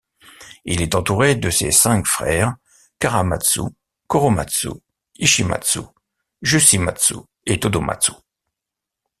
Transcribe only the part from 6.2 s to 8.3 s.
Jûshimatsu et Todomatsu.